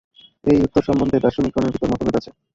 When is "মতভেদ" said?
1.91-2.15